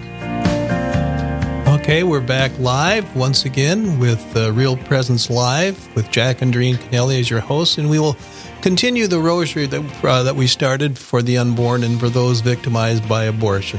Okay, 1.81 2.03
we're 2.03 2.21
back 2.21 2.51
live 2.59 3.15
once 3.15 3.45
again 3.45 4.01
with 4.01 4.37
uh, 4.37 4.51
Real 4.51 4.77
Presence 4.77 5.31
Live 5.31 5.95
with 5.95 6.11
Jack 6.11 6.43
and 6.43 6.53
Doreen 6.53 6.75
Kennelly 6.75 7.21
as 7.21 7.31
your 7.31 7.39
hosts, 7.39 7.79
and 7.79 7.89
we 7.89 8.01
will 8.01 8.17
continue 8.63 9.07
the 9.07 9.21
rosary 9.21 9.67
that, 9.67 10.05
uh, 10.05 10.25
that 10.25 10.35
we 10.35 10.49
started 10.49 10.99
for 10.99 11.23
the 11.23 11.39
unborn 11.39 11.85
and 11.85 12.01
for 12.01 12.09
those 12.09 12.41
victimized 12.41 13.09
by 13.09 13.27
abortion. 13.27 13.79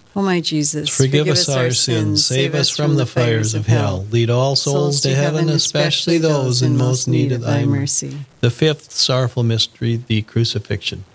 O 0.13 0.21
my 0.21 0.41
Jesus, 0.41 0.89
Forgive, 0.89 1.29
us 1.29 1.47
our 1.47 1.71
sins, 1.71 2.25
save 2.25 2.53
us 2.53 2.69
from 2.69 2.95
the 2.95 3.05
fires 3.05 3.53
of 3.53 3.67
hell. 3.67 4.05
Lead 4.11 4.29
all 4.29 4.57
souls 4.57 4.99
to 5.01 5.15
heaven, 5.15 5.47
especially 5.47 6.17
those 6.17 6.61
in 6.61 6.75
most 6.75 7.07
need 7.07 7.31
of 7.31 7.41
thy 7.41 7.63
mercy. 7.63 8.17
The 8.41 8.49
fifth 8.49 8.91
sorrowful 8.91 9.43
mystery, 9.43 9.95
the 9.95 10.21
crucifixion. 10.23 11.05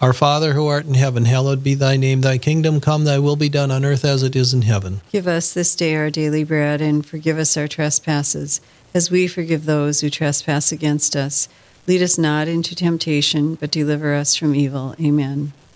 Our 0.00 0.14
Father 0.14 0.54
who 0.54 0.66
art 0.66 0.86
in 0.86 0.94
heaven, 0.94 1.26
hallowed 1.26 1.62
be 1.62 1.74
thy 1.74 1.96
name. 1.96 2.22
Thy 2.22 2.38
kingdom 2.38 2.80
come, 2.80 3.04
thy 3.04 3.18
will 3.18 3.36
be 3.36 3.48
done 3.48 3.70
on 3.70 3.84
earth 3.84 4.04
as 4.04 4.22
it 4.22 4.34
is 4.34 4.54
in 4.54 4.62
heaven. 4.62 5.00
Give 5.12 5.26
us 5.26 5.52
this 5.52 5.74
day 5.74 5.94
our 5.94 6.10
daily 6.10 6.44
bread, 6.44 6.80
and 6.80 7.04
forgive 7.04 7.38
us 7.38 7.56
our 7.58 7.68
trespasses, 7.68 8.62
as 8.94 9.10
we 9.10 9.26
forgive 9.26 9.66
those 9.66 10.00
who 10.00 10.08
trespass 10.08 10.72
against 10.72 11.14
us. 11.14 11.48
Lead 11.86 12.02
us 12.02 12.18
not 12.18 12.48
into 12.48 12.74
temptation, 12.74 13.54
but 13.54 13.70
deliver 13.70 14.14
us 14.14 14.34
from 14.34 14.54
evil. 14.54 14.94
Amen. 15.00 15.52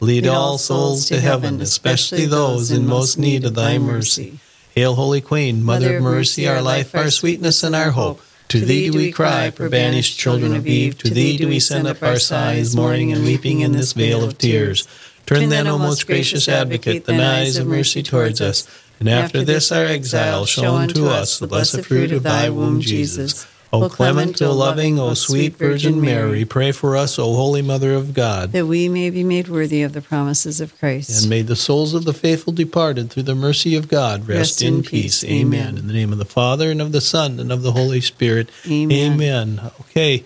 Lead 0.00 0.26
all 0.28 0.58
souls 0.58 1.06
to 1.06 1.20
heaven, 1.20 1.60
especially 1.60 2.26
those 2.26 2.70
in 2.70 2.86
most 2.86 3.18
need 3.18 3.44
of 3.44 3.54
thy 3.54 3.78
mercy. 3.78 4.38
Hail, 4.74 4.94
Holy 4.94 5.20
Queen, 5.20 5.64
Mother 5.64 5.96
of 5.96 6.02
mercy, 6.02 6.46
our 6.46 6.62
life, 6.62 6.94
our 6.94 7.10
sweetness, 7.10 7.64
and 7.64 7.74
our 7.74 7.90
hope. 7.90 8.20
To 8.48 8.60
thee 8.60 8.90
do 8.90 8.96
we 8.96 9.10
cry, 9.10 9.50
for 9.50 9.68
banished 9.68 10.18
children 10.18 10.54
of 10.54 10.66
Eve. 10.66 10.96
To 10.98 11.10
thee 11.10 11.36
do 11.36 11.48
we 11.48 11.58
send 11.58 11.88
up 11.88 12.02
our 12.02 12.18
sighs, 12.18 12.76
mourning 12.76 13.12
and 13.12 13.24
weeping 13.24 13.60
in 13.60 13.72
this 13.72 13.92
vale 13.92 14.24
of 14.24 14.38
tears. 14.38 14.86
Turn 15.26 15.48
then, 15.48 15.66
O 15.66 15.78
most 15.78 16.06
gracious 16.06 16.48
Advocate, 16.48 17.04
thine 17.04 17.20
eyes 17.20 17.56
of 17.56 17.66
mercy 17.66 18.02
towards 18.02 18.40
us, 18.40 18.66
and 19.00 19.08
after 19.08 19.42
this 19.42 19.70
our 19.72 19.84
exile, 19.84 20.46
show 20.46 20.76
unto 20.76 21.06
us 21.06 21.38
the 21.38 21.46
blessed 21.46 21.84
fruit 21.84 22.12
of 22.12 22.22
thy 22.22 22.48
womb, 22.48 22.80
Jesus. 22.80 23.46
O 23.70 23.88
clement, 23.88 24.40
O 24.40 24.52
loving, 24.52 24.98
O 24.98 25.12
sweet 25.14 25.56
Virgin 25.56 26.00
Mary, 26.00 26.44
pray 26.46 26.72
for 26.72 26.96
us, 26.96 27.18
O 27.18 27.34
Holy 27.34 27.60
Mother 27.60 27.92
of 27.92 28.14
God. 28.14 28.52
That 28.52 28.66
we 28.66 28.88
may 28.88 29.10
be 29.10 29.22
made 29.22 29.48
worthy 29.48 29.82
of 29.82 29.92
the 29.92 30.00
promises 30.00 30.60
of 30.60 30.78
Christ. 30.78 31.20
And 31.20 31.28
may 31.28 31.42
the 31.42 31.56
souls 31.56 31.92
of 31.92 32.04
the 32.04 32.14
faithful 32.14 32.52
departed 32.52 33.10
through 33.10 33.24
the 33.24 33.34
mercy 33.34 33.76
of 33.76 33.88
God 33.88 34.26
rest, 34.26 34.38
Rest 34.38 34.62
in 34.62 34.76
in 34.76 34.82
peace. 34.82 35.20
peace. 35.20 35.24
Amen. 35.24 35.60
Amen. 35.60 35.78
In 35.78 35.86
the 35.86 35.92
name 35.92 36.12
of 36.12 36.18
the 36.18 36.24
Father, 36.24 36.70
and 36.70 36.80
of 36.80 36.92
the 36.92 37.00
Son, 37.02 37.38
and 37.38 37.52
of 37.52 37.62
the 37.62 37.72
Holy 37.72 38.00
Spirit. 38.00 38.48
Amen. 38.66 39.12
Amen. 39.12 39.60
Okay. 39.82 40.24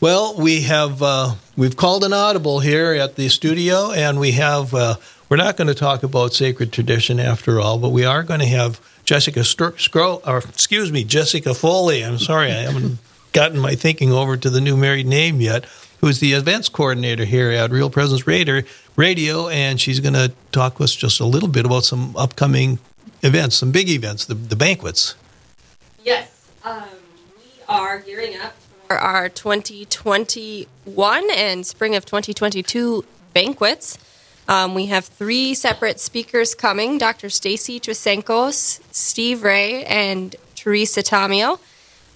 Well, 0.00 0.34
we 0.36 0.62
have 0.62 1.02
uh, 1.02 1.34
we've 1.56 1.76
called 1.76 2.04
an 2.04 2.12
audible 2.12 2.60
here 2.60 2.94
at 2.94 3.16
the 3.16 3.28
studio, 3.28 3.92
and 3.92 4.18
we 4.18 4.32
have 4.32 4.74
uh, 4.74 4.96
we're 5.28 5.36
not 5.36 5.56
going 5.56 5.68
to 5.68 5.74
talk 5.74 6.02
about 6.02 6.32
sacred 6.32 6.72
tradition 6.72 7.20
after 7.20 7.60
all, 7.60 7.78
but 7.78 7.90
we 7.90 8.04
are 8.04 8.22
going 8.24 8.40
to 8.40 8.46
have 8.46 8.80
Jessica 9.10 9.42
Scro- 9.42 10.22
or 10.24 10.38
excuse 10.38 10.92
me, 10.92 11.02
Jessica 11.02 11.52
Foley. 11.52 12.04
I'm 12.04 12.20
sorry, 12.20 12.52
I 12.52 12.60
haven't 12.60 13.00
gotten 13.32 13.58
my 13.58 13.74
thinking 13.74 14.12
over 14.12 14.36
to 14.36 14.48
the 14.48 14.60
new 14.60 14.76
married 14.76 15.08
name 15.08 15.40
yet. 15.40 15.64
Who's 16.00 16.20
the 16.20 16.34
events 16.34 16.68
coordinator 16.68 17.24
here 17.24 17.50
at 17.50 17.72
Real 17.72 17.90
Presence 17.90 18.28
Radio, 18.28 19.48
and 19.48 19.80
she's 19.80 19.98
going 19.98 20.14
to 20.14 20.30
talk 20.52 20.76
to 20.76 20.84
us 20.84 20.94
just 20.94 21.18
a 21.18 21.24
little 21.24 21.48
bit 21.48 21.66
about 21.66 21.82
some 21.82 22.16
upcoming 22.16 22.78
events, 23.20 23.56
some 23.56 23.72
big 23.72 23.88
events, 23.88 24.26
the, 24.26 24.34
the 24.34 24.54
banquets. 24.54 25.16
Yes, 26.04 26.48
um, 26.62 26.84
we 27.36 27.64
are 27.68 27.98
gearing 27.98 28.36
up 28.36 28.54
for 28.86 28.96
our 28.96 29.28
2021 29.28 31.30
and 31.34 31.66
spring 31.66 31.96
of 31.96 32.04
2022 32.04 33.04
banquets. 33.34 33.98
Um, 34.50 34.74
we 34.74 34.86
have 34.86 35.04
three 35.04 35.54
separate 35.54 36.00
speakers 36.00 36.56
coming 36.56 36.98
Dr. 36.98 37.30
Stacy 37.30 37.78
Trasancos, 37.78 38.80
Steve 38.90 39.44
Ray, 39.44 39.84
and 39.84 40.34
Teresa 40.56 41.04
Tomeo. 41.04 41.60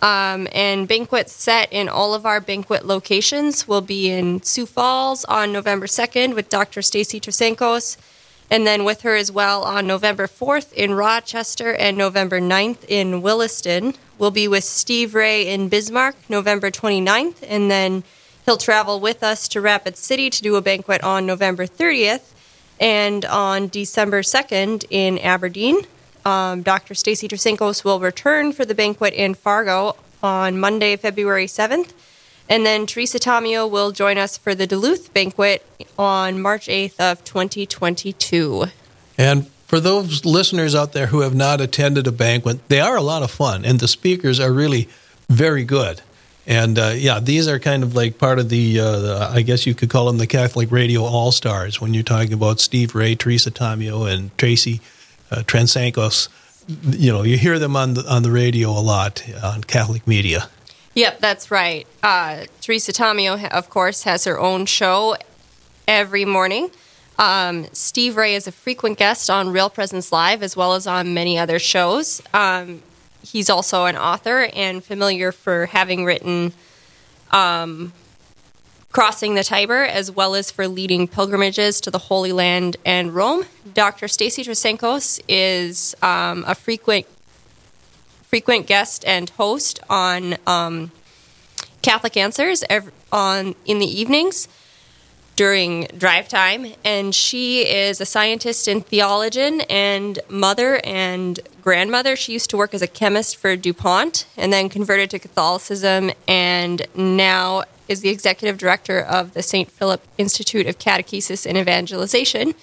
Um, 0.02 0.48
and 0.50 0.88
banquets 0.88 1.32
set 1.32 1.72
in 1.72 1.88
all 1.88 2.12
of 2.12 2.26
our 2.26 2.40
banquet 2.40 2.84
locations 2.84 3.68
will 3.68 3.82
be 3.82 4.10
in 4.10 4.42
Sioux 4.42 4.66
Falls 4.66 5.24
on 5.26 5.52
November 5.52 5.86
2nd 5.86 6.34
with 6.34 6.48
Dr. 6.48 6.82
Stacy 6.82 7.20
Trasancos, 7.20 7.96
and 8.50 8.66
then 8.66 8.82
with 8.82 9.02
her 9.02 9.14
as 9.14 9.30
well 9.30 9.62
on 9.62 9.86
November 9.86 10.26
4th 10.26 10.72
in 10.72 10.92
Rochester 10.92 11.72
and 11.72 11.96
November 11.96 12.40
9th 12.40 12.84
in 12.88 13.22
Williston. 13.22 13.94
We'll 14.18 14.32
be 14.32 14.48
with 14.48 14.64
Steve 14.64 15.14
Ray 15.14 15.46
in 15.46 15.68
Bismarck 15.68 16.16
November 16.28 16.72
29th, 16.72 17.44
and 17.46 17.70
then 17.70 18.02
he'll 18.44 18.57
travel 18.57 19.00
with 19.00 19.22
us 19.22 19.48
to 19.48 19.61
Rapid 19.61 19.96
City 19.96 20.30
to 20.30 20.42
do 20.42 20.57
a 20.57 20.62
banquet 20.62 21.02
on 21.02 21.26
November 21.26 21.66
30th. 21.66 22.33
And 22.80 23.24
on 23.24 23.68
December 23.68 24.22
2nd 24.22 24.85
in 24.90 25.18
Aberdeen, 25.18 25.87
um, 26.24 26.62
Dr. 26.62 26.94
Stacy 26.94 27.28
Trasancos 27.28 27.85
will 27.85 28.00
return 28.00 28.52
for 28.52 28.64
the 28.64 28.74
banquet 28.74 29.14
in 29.14 29.35
Fargo 29.35 29.96
on 30.22 30.59
Monday, 30.59 30.96
February 30.96 31.46
7th. 31.46 31.92
And 32.48 32.66
then 32.66 32.87
Teresa 32.87 33.18
Tomeo 33.18 33.70
will 33.70 33.92
join 33.92 34.18
us 34.18 34.37
for 34.37 34.54
the 34.54 34.66
Duluth 34.66 35.14
banquet 35.14 35.64
on 35.98 36.42
March 36.42 36.66
8th 36.66 37.00
of 37.00 37.24
2022. 37.24 38.66
And 39.16 39.46
for 39.66 39.80
those 39.80 40.24
listeners 40.24 40.74
out 40.74 40.92
there 40.92 41.07
who 41.07 41.20
have 41.20 41.35
not 41.35 41.61
attended 41.61 42.07
a 42.07 42.12
banquet, 42.12 42.68
they 42.68 42.80
are 42.80 42.96
a 42.96 43.02
lot 43.02 43.22
of 43.22 43.30
fun, 43.30 43.64
and 43.64 43.80
the 43.80 43.88
speakers 43.88 44.38
are 44.38 44.52
really 44.52 44.88
very 45.28 45.64
good. 45.64 46.02
And 46.46 46.78
uh, 46.78 46.92
yeah, 46.94 47.20
these 47.20 47.48
are 47.48 47.59
kind 47.59 47.83
of 47.83 47.94
like 47.94 48.18
part 48.18 48.38
of 48.38 48.50
the, 48.50 48.78
uh, 48.78 48.98
the, 48.98 49.30
I 49.33 49.42
guess 49.42 49.66
you 49.66 49.74
could 49.74 49.88
call 49.88 50.07
them 50.07 50.18
the 50.18 50.26
Catholic 50.26 50.70
Radio 50.70 51.02
All 51.02 51.33
Stars 51.33 51.80
when 51.80 51.94
you're 51.94 52.02
talking 52.02 52.35
about 52.35 52.61
Steve 52.61 52.94
Ray, 52.94 53.14
Teresa 53.14 53.50
Tomeo, 53.50 54.12
and 54.12 54.37
Tracy 54.37 54.80
uh. 55.30 55.42
You 56.83 57.12
know, 57.12 57.22
you 57.22 57.37
hear 57.37 57.59
them 57.59 57.76
on 57.76 57.94
the 57.94 58.11
on 58.11 58.22
the 58.22 58.30
radio 58.30 58.70
a 58.70 58.80
lot 58.80 59.22
on 59.42 59.64
Catholic 59.64 60.07
media. 60.07 60.48
Yep, 60.94 61.20
that's 61.20 61.50
right. 61.50 61.87
Uh, 62.02 62.44
Teresa 62.61 62.92
Tomeo, 62.92 63.50
of 63.50 63.68
course, 63.68 64.04
has 64.04 64.24
her 64.24 64.38
own 64.38 64.64
show 64.64 65.16
every 65.87 66.24
morning. 66.24 66.70
Um, 67.18 67.66
Steve 67.72 68.16
Ray 68.16 68.35
is 68.35 68.46
a 68.46 68.52
frequent 68.52 68.98
guest 68.98 69.28
on 69.28 69.50
Real 69.50 69.70
Presence 69.70 70.11
Live 70.12 70.42
as 70.42 70.57
well 70.57 70.74
as 70.74 70.87
on 70.87 71.12
many 71.12 71.38
other 71.38 71.59
shows. 71.59 72.22
Um, 72.33 72.83
he's 73.24 73.48
also 73.50 73.87
an 73.87 73.96
author 73.96 74.48
and 74.54 74.84
familiar 74.84 75.32
for 75.32 75.66
having 75.66 76.04
written 76.04 76.52
um, 77.30 77.92
Crossing 78.92 79.34
the 79.34 79.42
Tiber 79.42 79.82
as 79.82 80.10
well 80.10 80.34
as 80.34 80.50
for 80.50 80.68
leading 80.68 81.08
pilgrimages 81.08 81.80
to 81.80 81.90
the 81.90 81.98
Holy 81.98 82.32
Land 82.32 82.76
and 82.84 83.14
Rome. 83.14 83.44
Dr. 83.72 84.06
Stacy 84.06 84.44
Trasancos 84.44 85.20
is 85.26 85.96
um, 86.02 86.44
a 86.46 86.54
frequent 86.54 87.06
frequent 88.22 88.66
guest 88.66 89.04
and 89.06 89.30
host 89.30 89.80
on 89.88 90.37
um, 90.46 90.90
Catholic 91.82 92.16
Answers 92.16 92.64
every, 92.68 92.92
on 93.12 93.54
in 93.64 93.78
the 93.78 93.87
evenings 93.87 94.48
during 95.36 95.86
drive 95.96 96.28
time, 96.28 96.66
and 96.84 97.14
she 97.14 97.62
is 97.62 98.00
a 98.00 98.06
scientist 98.06 98.68
and 98.68 98.86
theologian 98.86 99.62
and 99.62 100.18
mother 100.28 100.80
and 100.84 101.40
grandmother. 101.62 102.16
She 102.16 102.32
used 102.32 102.50
to 102.50 102.56
work 102.56 102.74
as 102.74 102.82
a 102.82 102.86
chemist 102.86 103.36
for 103.36 103.56
DuPont 103.56 104.26
and 104.36 104.52
then 104.52 104.68
converted 104.68 105.10
to 105.10 105.18
Catholicism, 105.18 106.10
and 106.28 106.86
now 106.94 107.64
is 107.88 108.00
the 108.00 108.08
executive 108.08 108.58
director 108.58 109.00
of 109.00 109.34
the 109.34 109.42
St. 109.42 109.70
Philip 109.70 110.02
Institute 110.16 110.66
of 110.66 110.78
Catechesis 110.78 111.46
and 111.46 111.58
Evangelization 111.58 112.54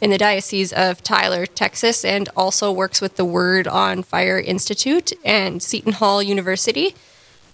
in 0.00 0.10
the 0.10 0.18
Diocese 0.18 0.72
of 0.72 1.02
Tyler, 1.02 1.46
Texas, 1.46 2.04
and 2.04 2.28
also 2.36 2.70
works 2.70 3.00
with 3.00 3.16
the 3.16 3.24
Word 3.24 3.66
on 3.66 4.02
Fire 4.02 4.38
Institute 4.38 5.12
and 5.24 5.62
Seton 5.62 5.94
Hall 5.94 6.22
University. 6.22 6.94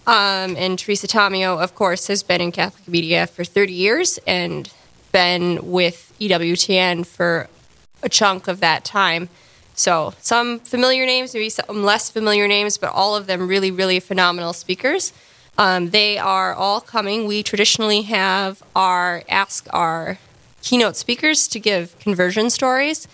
Um, 0.07 0.55
and 0.55 0.77
Teresa 0.77 1.07
Tomeo, 1.07 1.61
of 1.61 1.73
course, 1.73 2.07
has 2.07 2.21
been 2.21 2.39
in 2.39 2.51
Catholic 2.51 2.87
media 2.87 3.25
for 3.25 3.43
30 3.43 3.73
years 3.73 4.19
and 4.27 4.71
been 5.11 5.71
with 5.71 6.13
EWTN 6.19 7.05
for 7.05 7.47
a 8.03 8.09
chunk 8.09 8.47
of 8.47 8.59
that 8.59 8.85
time. 8.85 9.29
So, 9.73 10.13
some 10.21 10.59
familiar 10.59 11.05
names, 11.05 11.33
maybe 11.33 11.49
some 11.49 11.83
less 11.83 12.09
familiar 12.09 12.47
names, 12.47 12.77
but 12.77 12.91
all 12.93 13.15
of 13.15 13.27
them 13.27 13.47
really, 13.47 13.71
really 13.71 13.99
phenomenal 13.99 14.53
speakers. 14.53 15.11
Um, 15.57 15.89
they 15.89 16.17
are 16.17 16.53
all 16.53 16.79
coming. 16.81 17.27
We 17.27 17.43
traditionally 17.43 18.03
have 18.03 18.61
our 18.75 19.23
ask 19.27 19.67
our 19.71 20.19
keynote 20.61 20.95
speakers 20.95 21.47
to 21.49 21.59
give 21.59 21.97
conversion 21.99 22.49
stories. 22.49 23.07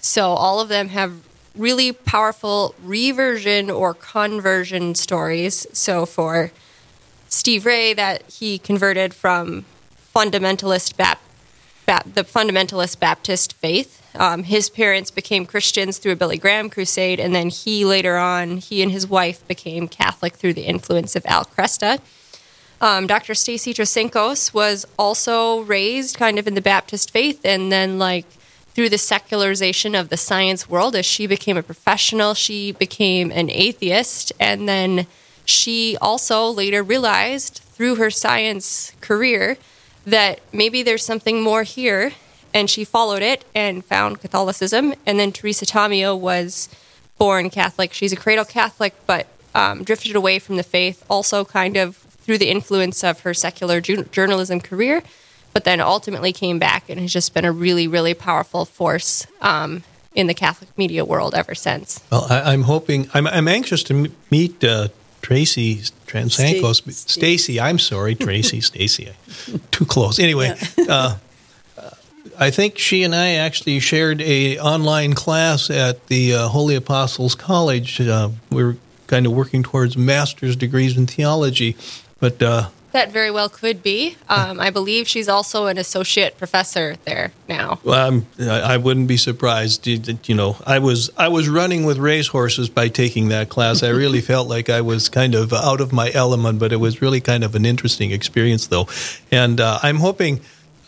So, 0.00 0.30
all 0.30 0.60
of 0.60 0.68
them 0.68 0.88
have 0.88 1.27
really 1.58 1.92
powerful 1.92 2.74
reversion 2.82 3.70
or 3.70 3.94
conversion 3.94 4.94
stories. 4.94 5.66
So 5.72 6.06
for 6.06 6.52
Steve 7.28 7.66
Ray, 7.66 7.92
that 7.94 8.22
he 8.30 8.58
converted 8.58 9.12
from 9.12 9.64
fundamentalist 10.14 10.96
Bap- 10.96 11.20
Bap- 11.86 12.14
the 12.14 12.24
fundamentalist 12.24 12.98
Baptist 12.98 13.52
faith. 13.54 14.02
Um, 14.14 14.44
his 14.44 14.70
parents 14.70 15.10
became 15.10 15.44
Christians 15.44 15.98
through 15.98 16.12
a 16.12 16.16
Billy 16.16 16.38
Graham 16.38 16.70
crusade, 16.70 17.20
and 17.20 17.34
then 17.34 17.50
he 17.50 17.84
later 17.84 18.16
on, 18.16 18.56
he 18.56 18.82
and 18.82 18.90
his 18.90 19.06
wife 19.06 19.46
became 19.46 19.86
Catholic 19.88 20.34
through 20.34 20.54
the 20.54 20.62
influence 20.62 21.14
of 21.14 21.26
Al 21.26 21.44
Kresta. 21.44 22.00
Um, 22.80 23.06
Dr. 23.06 23.34
Stacy 23.34 23.74
Trasancos 23.74 24.54
was 24.54 24.86
also 24.98 25.60
raised 25.60 26.16
kind 26.16 26.38
of 26.38 26.46
in 26.46 26.54
the 26.54 26.60
Baptist 26.60 27.10
faith, 27.10 27.40
and 27.44 27.70
then 27.70 27.98
like 27.98 28.26
through 28.78 28.88
the 28.88 28.96
secularization 28.96 29.96
of 29.96 30.08
the 30.08 30.16
science 30.16 30.70
world 30.70 30.94
as 30.94 31.04
she 31.04 31.26
became 31.26 31.56
a 31.56 31.62
professional 31.64 32.32
she 32.32 32.70
became 32.70 33.32
an 33.32 33.50
atheist 33.50 34.32
and 34.38 34.68
then 34.68 35.04
she 35.44 35.96
also 36.00 36.46
later 36.46 36.80
realized 36.80 37.60
through 37.72 37.96
her 37.96 38.08
science 38.08 38.92
career 39.00 39.58
that 40.06 40.38
maybe 40.52 40.84
there's 40.84 41.04
something 41.04 41.42
more 41.42 41.64
here 41.64 42.12
and 42.54 42.70
she 42.70 42.84
followed 42.84 43.20
it 43.20 43.44
and 43.52 43.84
found 43.84 44.20
catholicism 44.20 44.94
and 45.04 45.18
then 45.18 45.32
teresa 45.32 45.66
tomeo 45.66 46.16
was 46.16 46.68
born 47.18 47.50
catholic. 47.50 47.92
She's 47.92 48.12
a 48.12 48.16
cradle 48.16 48.44
catholic 48.44 48.94
but 49.08 49.26
um, 49.56 49.82
drifted 49.82 50.14
away 50.14 50.38
from 50.38 50.56
the 50.56 50.62
faith 50.62 51.04
also 51.10 51.44
kind 51.44 51.76
of 51.76 51.96
through 51.96 52.38
the 52.38 52.48
influence 52.48 53.02
of 53.02 53.22
her 53.22 53.34
secular 53.34 53.80
ju- 53.80 54.04
journalism 54.12 54.60
career 54.60 55.02
but 55.58 55.64
then 55.64 55.80
ultimately 55.80 56.32
came 56.32 56.60
back 56.60 56.88
and 56.88 57.00
has 57.00 57.12
just 57.12 57.34
been 57.34 57.44
a 57.44 57.50
really, 57.50 57.88
really 57.88 58.14
powerful 58.14 58.64
force 58.64 59.26
um, 59.40 59.82
in 60.14 60.28
the 60.28 60.34
Catholic 60.34 60.70
media 60.78 61.04
world 61.04 61.34
ever 61.34 61.52
since. 61.52 62.00
Well, 62.12 62.28
I, 62.30 62.54
am 62.54 62.62
hoping, 62.62 63.10
I'm, 63.12 63.26
I'm 63.26 63.48
anxious 63.48 63.82
to 63.84 64.04
m- 64.04 64.14
meet 64.30 64.62
uh, 64.62 64.86
Tracy 65.20 65.78
Transankos. 66.06 66.88
Stacy, 66.92 67.60
I'm 67.60 67.80
sorry, 67.80 68.14
Tracy, 68.14 68.60
Stacy. 68.70 69.08
Too 69.72 69.84
close. 69.84 70.20
Anyway, 70.20 70.56
uh, 70.88 71.16
I 72.38 72.52
think 72.52 72.78
she 72.78 73.02
and 73.02 73.12
I 73.12 73.30
actually 73.30 73.80
shared 73.80 74.22
a 74.22 74.60
online 74.60 75.14
class 75.14 75.70
at 75.70 76.06
the 76.06 76.34
uh, 76.34 76.46
Holy 76.46 76.76
Apostles 76.76 77.34
College. 77.34 78.00
Uh, 78.00 78.30
we 78.50 78.62
are 78.62 78.76
kind 79.08 79.26
of 79.26 79.32
working 79.32 79.64
towards 79.64 79.96
master's 79.96 80.54
degrees 80.54 80.96
in 80.96 81.08
theology, 81.08 81.76
but 82.20 82.40
uh, 82.40 82.68
that 82.98 83.12
very 83.12 83.30
well 83.30 83.48
could 83.48 83.80
be. 83.80 84.16
Um, 84.28 84.58
I 84.58 84.70
believe 84.70 85.06
she's 85.06 85.28
also 85.28 85.66
an 85.66 85.78
associate 85.78 86.36
professor 86.36 86.96
there 87.04 87.30
now. 87.48 87.78
Well, 87.84 88.08
I'm, 88.08 88.26
I 88.40 88.76
wouldn't 88.76 89.06
be 89.06 89.16
surprised. 89.16 89.86
You 89.86 90.34
know, 90.34 90.56
I 90.66 90.80
was 90.80 91.10
I 91.16 91.28
was 91.28 91.48
running 91.48 91.84
with 91.84 91.98
racehorses 91.98 92.68
by 92.68 92.88
taking 92.88 93.28
that 93.28 93.48
class. 93.48 93.82
I 93.82 93.90
really 93.90 94.20
felt 94.20 94.48
like 94.48 94.68
I 94.68 94.80
was 94.80 95.08
kind 95.08 95.34
of 95.36 95.52
out 95.52 95.80
of 95.80 95.92
my 95.92 96.10
element, 96.12 96.58
but 96.58 96.72
it 96.72 96.80
was 96.80 97.00
really 97.00 97.20
kind 97.20 97.44
of 97.44 97.54
an 97.54 97.64
interesting 97.64 98.10
experience, 98.10 98.66
though. 98.66 98.88
And 99.30 99.60
uh, 99.60 99.78
I'm 99.82 99.96
hoping. 99.96 100.40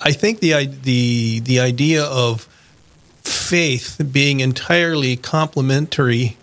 I 0.03 0.13
think 0.13 0.41
the 0.41 0.67
the 0.67 1.41
the 1.41 1.61
idea 1.61 2.03
of 2.05 2.49
faith 3.23 4.01
being 4.11 4.41
entirely 4.41 5.17
complementary 5.17 6.37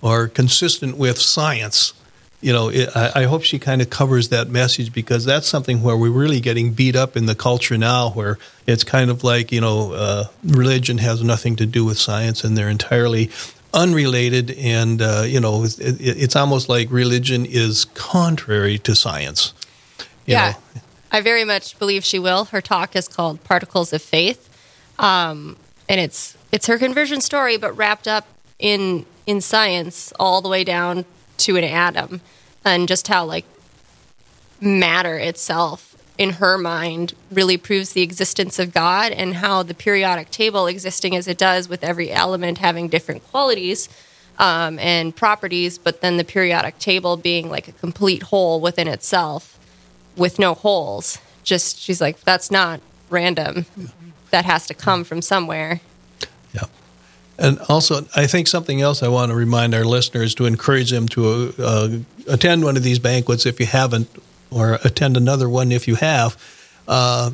or 0.00 0.28
consistent 0.28 0.96
with 0.96 1.18
science 1.18 1.92
you 2.40 2.52
know, 2.52 2.68
it, 2.68 2.88
I, 2.94 3.12
I, 3.16 3.24
hope 3.24 3.42
she 3.42 3.58
kind 3.58 3.82
of 3.82 3.90
covers 3.90 4.30
that 4.30 4.48
message 4.48 4.92
because 4.92 5.24
that's 5.24 5.46
something 5.46 5.82
where 5.82 5.96
we're 5.96 6.10
really 6.10 6.40
getting 6.40 6.72
beat 6.72 6.96
up 6.96 7.16
in 7.16 7.26
the 7.26 7.34
culture 7.34 7.76
now, 7.76 8.10
where 8.10 8.38
it's 8.66 8.82
kind 8.82 9.10
of 9.10 9.22
like, 9.22 9.52
you 9.52 9.60
know, 9.60 9.92
uh, 9.92 10.24
religion 10.44 10.98
has 10.98 11.22
nothing 11.22 11.56
to 11.56 11.66
do 11.66 11.84
with 11.84 11.98
science 11.98 12.42
and 12.42 12.56
they're 12.56 12.70
entirely 12.70 13.30
unrelated. 13.74 14.52
And, 14.52 15.02
uh, 15.02 15.24
you 15.26 15.38
know, 15.38 15.64
it, 15.64 15.78
it's 15.78 16.34
almost 16.34 16.68
like 16.68 16.90
religion 16.90 17.44
is 17.44 17.84
contrary 17.84 18.78
to 18.78 18.94
science. 18.94 19.52
yeah. 20.24 20.52
Know. 20.74 20.80
I 21.12 21.20
very 21.20 21.44
much 21.44 21.78
believe 21.78 22.04
she 22.04 22.20
will. 22.20 22.46
Her 22.46 22.60
talk 22.60 22.94
is 22.94 23.08
called 23.08 23.42
Particles 23.42 23.92
of 23.92 24.00
Faith. 24.00 24.48
Um, 24.98 25.56
and 25.88 26.00
it's 26.00 26.36
it's 26.52 26.68
her 26.68 26.78
conversion 26.78 27.20
story, 27.20 27.56
but 27.56 27.76
wrapped 27.76 28.06
up 28.06 28.26
in 28.60 29.06
in 29.26 29.40
science 29.40 30.12
all 30.20 30.40
the 30.40 30.48
way 30.48 30.62
down 30.62 31.04
to 31.40 31.56
an 31.56 31.64
atom 31.64 32.20
and 32.64 32.88
just 32.88 33.08
how 33.08 33.24
like 33.24 33.44
matter 34.60 35.16
itself 35.16 35.96
in 36.18 36.34
her 36.34 36.58
mind 36.58 37.14
really 37.30 37.56
proves 37.56 37.94
the 37.94 38.02
existence 38.02 38.58
of 38.58 38.74
God 38.74 39.10
and 39.10 39.36
how 39.36 39.62
the 39.62 39.72
periodic 39.72 40.30
table 40.30 40.66
existing 40.66 41.16
as 41.16 41.26
it 41.26 41.38
does 41.38 41.68
with 41.68 41.82
every 41.82 42.10
element 42.12 42.58
having 42.58 42.88
different 42.88 43.24
qualities 43.30 43.88
um, 44.38 44.78
and 44.78 45.16
properties, 45.16 45.78
but 45.78 46.02
then 46.02 46.18
the 46.18 46.24
periodic 46.24 46.78
table 46.78 47.16
being 47.16 47.48
like 47.48 47.68
a 47.68 47.72
complete 47.72 48.24
whole 48.24 48.60
within 48.60 48.86
itself 48.86 49.58
with 50.16 50.38
no 50.38 50.54
holes. 50.54 51.18
Just 51.42 51.78
she's 51.78 52.00
like, 52.00 52.20
that's 52.20 52.50
not 52.50 52.80
random. 53.08 53.66
That 54.30 54.44
has 54.44 54.66
to 54.68 54.74
come 54.74 55.04
from 55.04 55.22
somewhere. 55.22 55.80
And 57.40 57.58
also, 57.70 58.06
I 58.14 58.26
think 58.26 58.46
something 58.48 58.82
else 58.82 59.02
I 59.02 59.08
want 59.08 59.30
to 59.30 59.34
remind 59.34 59.74
our 59.74 59.84
listeners 59.84 60.34
to 60.34 60.44
encourage 60.44 60.90
them 60.90 61.08
to 61.08 61.54
uh, 61.58 61.88
attend 62.28 62.64
one 62.64 62.76
of 62.76 62.82
these 62.82 62.98
banquets 62.98 63.46
if 63.46 63.58
you 63.58 63.66
haven't, 63.66 64.08
or 64.50 64.78
attend 64.84 65.16
another 65.16 65.48
one 65.48 65.72
if 65.72 65.88
you 65.88 65.94
have. 65.94 66.36
Uh, 66.86 67.30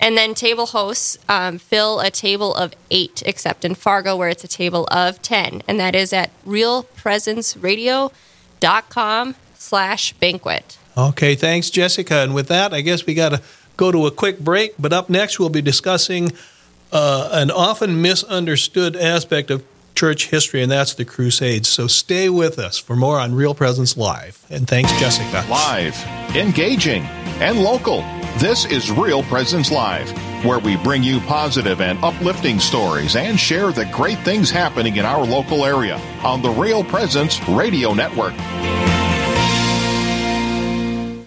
And 0.00 0.16
then 0.18 0.34
table 0.34 0.66
hosts 0.66 1.16
um, 1.28 1.58
fill 1.58 2.00
a 2.00 2.10
table 2.10 2.52
of 2.54 2.74
eight, 2.90 3.22
except 3.24 3.64
in 3.64 3.74
Fargo, 3.74 4.16
where 4.16 4.28
it's 4.28 4.44
a 4.44 4.48
table 4.48 4.86
of 4.90 5.22
10. 5.22 5.62
And 5.68 5.80
that 5.80 5.94
is 5.94 6.12
at 6.12 6.30
realpresenceradio.com 6.44 9.34
slash 9.54 10.12
banquet. 10.14 10.78
Okay, 10.96 11.34
thanks, 11.34 11.70
Jessica. 11.70 12.16
And 12.16 12.34
with 12.34 12.48
that, 12.48 12.74
I 12.74 12.80
guess 12.80 13.06
we 13.06 13.14
got 13.14 13.30
to 13.30 13.40
go 13.76 13.92
to 13.92 14.06
a 14.06 14.10
quick 14.10 14.38
break. 14.40 14.74
But 14.78 14.92
up 14.92 15.08
next, 15.10 15.38
we'll 15.38 15.48
be 15.48 15.62
discussing 15.62 16.32
uh, 16.92 17.28
an 17.32 17.50
often 17.50 18.00
misunderstood 18.00 18.96
aspect 18.96 19.50
of 19.50 19.64
church 19.94 20.28
history, 20.28 20.62
and 20.62 20.70
that's 20.70 20.94
the 20.94 21.04
Crusades. 21.04 21.68
So 21.68 21.86
stay 21.86 22.28
with 22.28 22.58
us 22.58 22.78
for 22.78 22.96
more 22.96 23.18
on 23.18 23.34
Real 23.34 23.54
Presence 23.54 23.96
Live. 23.96 24.44
And 24.50 24.66
thanks, 24.66 24.90
Jessica. 24.98 25.44
Live, 25.48 25.96
engaging, 26.34 27.02
and 27.40 27.60
local. 27.60 28.00
This 28.38 28.64
is 28.64 28.90
Real 28.90 29.22
Presence 29.24 29.70
Live, 29.70 30.10
where 30.44 30.58
we 30.58 30.76
bring 30.76 31.04
you 31.04 31.20
positive 31.20 31.80
and 31.80 32.02
uplifting 32.02 32.58
stories 32.58 33.14
and 33.14 33.38
share 33.38 33.70
the 33.70 33.86
great 33.86 34.18
things 34.20 34.50
happening 34.50 34.96
in 34.96 35.04
our 35.04 35.24
local 35.24 35.64
area 35.64 35.96
on 36.24 36.42
the 36.42 36.50
Real 36.50 36.82
Presence 36.82 37.40
Radio 37.48 37.94
Network. 37.94 38.34